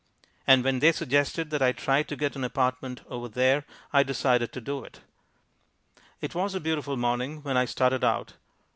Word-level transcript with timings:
And 0.47 0.63
when 0.63 0.79
they 0.79 0.91
suggested 0.93 1.51
that 1.51 1.61
I 1.61 1.73
try 1.73 2.01
to 2.01 2.15
get 2.15 2.35
an 2.35 2.43
apartment 2.43 3.01
over 3.07 3.27
there 3.29 3.65
I 3.93 4.01
decided 4.01 4.51
to 4.53 4.59
do 4.59 4.83
it. 4.83 5.01
It 6.21 6.33
was 6.33 6.55
a 6.55 6.59
beautiful 6.59 6.97
morning 6.97 7.43
when 7.43 7.55
I 7.55 7.65
started 7.65 8.03
out. 8.03 8.33